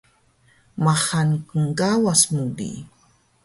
Maxal 0.83 1.29
knkawas 1.61 2.21
mu 2.33 2.43
di 2.57 2.69